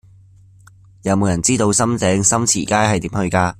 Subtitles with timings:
[1.03, 3.49] 有無人知道深井深慈街係點去㗎